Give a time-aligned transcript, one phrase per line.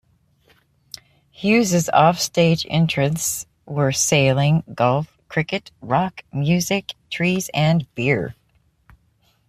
[1.29, 8.35] Hughes' off-stage interests were sailing, golf, cricket, rock music, trees and beer.